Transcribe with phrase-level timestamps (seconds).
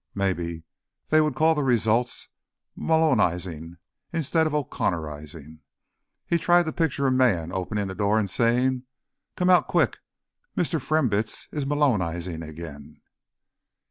[0.15, 0.63] Maybe
[1.09, 2.29] they would call the results
[2.75, 3.77] Malonizing,
[4.11, 5.59] instead of O'Connorizing.
[6.25, 8.85] He tried to picture a man opening a door and saying:
[9.35, 9.97] "Come out quick,
[10.57, 10.81] Mr.
[10.81, 12.99] Frembits is Malonizing again."